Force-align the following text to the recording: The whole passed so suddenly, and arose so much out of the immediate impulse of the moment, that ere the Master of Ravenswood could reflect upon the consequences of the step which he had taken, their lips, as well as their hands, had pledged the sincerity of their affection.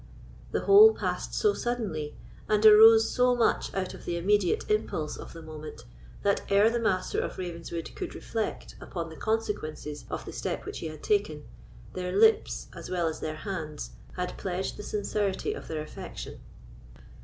The 0.51 0.61
whole 0.61 0.95
passed 0.95 1.35
so 1.35 1.53
suddenly, 1.53 2.15
and 2.49 2.65
arose 2.65 3.07
so 3.11 3.35
much 3.35 3.71
out 3.75 3.93
of 3.93 4.03
the 4.05 4.17
immediate 4.17 4.67
impulse 4.67 5.15
of 5.15 5.33
the 5.33 5.43
moment, 5.43 5.85
that 6.23 6.41
ere 6.51 6.71
the 6.71 6.79
Master 6.79 7.19
of 7.19 7.37
Ravenswood 7.37 7.91
could 7.93 8.15
reflect 8.15 8.75
upon 8.81 9.09
the 9.09 9.15
consequences 9.15 10.05
of 10.09 10.25
the 10.25 10.33
step 10.33 10.65
which 10.65 10.79
he 10.79 10.87
had 10.87 11.03
taken, 11.03 11.43
their 11.93 12.17
lips, 12.17 12.67
as 12.73 12.89
well 12.89 13.05
as 13.05 13.19
their 13.19 13.35
hands, 13.35 13.91
had 14.17 14.35
pledged 14.39 14.75
the 14.77 14.81
sincerity 14.81 15.53
of 15.53 15.67
their 15.67 15.83
affection. 15.83 16.39